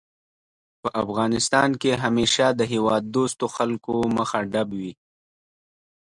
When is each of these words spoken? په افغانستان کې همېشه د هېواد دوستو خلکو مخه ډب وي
په 0.81 0.89
افغانستان 1.03 1.69
کې 1.81 1.91
همېشه 2.03 2.47
د 2.59 2.61
هېواد 2.73 3.03
دوستو 3.15 3.45
خلکو 3.55 3.93
مخه 4.17 4.39
ډب 4.51 4.69
وي 4.79 4.93